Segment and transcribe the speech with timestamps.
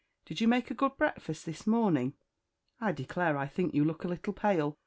[0.25, 2.15] Did you make a good breakfast this morning?
[2.79, 4.79] I declare I think you look a little pale.